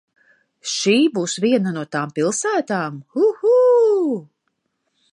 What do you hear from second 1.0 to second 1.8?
būs viena